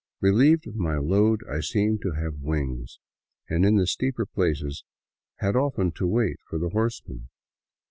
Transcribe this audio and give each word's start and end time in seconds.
Relieved 0.19 0.65
of 0.65 0.75
my 0.75 0.97
load 0.97 1.41
I 1.47 1.59
seemed 1.59 2.01
to 2.01 2.13
have 2.13 2.41
wings, 2.41 2.97
and 3.47 3.63
in 3.63 3.75
the 3.75 3.85
steeper 3.85 4.25
places 4.25 4.83
had 5.35 5.55
often 5.55 5.91
to 5.91 6.07
wait 6.07 6.37
for 6.49 6.57
the 6.57 6.69
horseman. 6.69 7.29